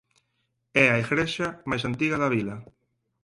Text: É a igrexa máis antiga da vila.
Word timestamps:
É 0.83 0.85
a 0.89 0.99
igrexa 1.03 1.47
máis 1.69 1.83
antiga 1.89 2.17
da 2.19 2.31
vila. 2.35 2.55